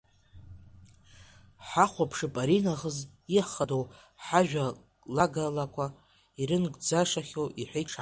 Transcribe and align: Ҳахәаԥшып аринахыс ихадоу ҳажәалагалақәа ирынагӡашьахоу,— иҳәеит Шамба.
Ҳахәаԥшып 1.67 2.35
аринахыс 2.41 2.97
ихадоу 3.37 3.83
ҳажәалагалақәа 4.25 5.85
ирынагӡашьахоу,— 6.41 7.47
иҳәеит 7.61 7.87
Шамба. 7.91 7.99